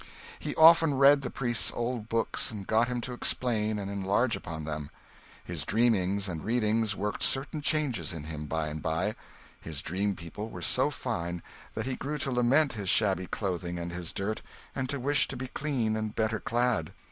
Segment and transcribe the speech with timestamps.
[0.39, 4.63] He often read the priest's old books and got him to explain and enlarge upon
[4.63, 4.89] them.
[5.43, 9.13] His dreamings and readings worked certain changes in him, by and by.
[9.59, 11.43] His dream people were so fine
[11.75, 14.41] that he grew to lament his shabby clothing and his dirt,
[14.73, 16.93] and to wish to be clean and better clad.